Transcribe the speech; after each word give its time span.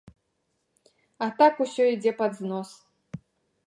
А 1.25 1.29
так 1.43 1.53
усё 1.69 1.83
ідзе 1.93 2.11
пад 2.23 2.31
знос. 2.43 2.69